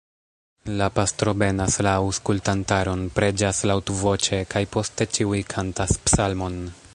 La 0.77 0.85
pastro 0.93 1.33
benas 1.41 1.75
la 1.87 1.93
aŭskultantaron, 2.05 3.03
preĝas 3.19 3.61
laŭtvoĉe, 3.73 4.41
kaj 4.55 4.63
poste 4.77 5.09
ĉiuj 5.19 5.43
kantas 5.57 5.95
psalmon. 6.09 6.59